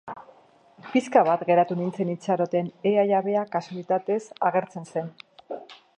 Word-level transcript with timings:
Pixka 0.93 1.21
bat 1.27 1.43
geratu 1.49 1.77
nintzen 1.81 2.13
itxaroten, 2.15 2.71
ea 2.93 3.03
jabea, 3.13 3.47
kasualitatez, 3.57 4.21
agertzen 4.51 4.93
zen. 4.95 5.13